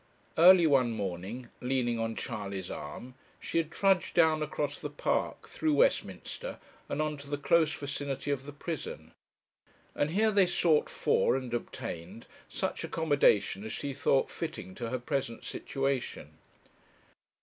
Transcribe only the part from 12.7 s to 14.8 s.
accommodation as she thought fitting